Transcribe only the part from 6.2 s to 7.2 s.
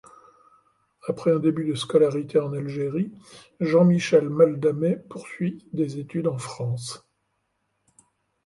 en France.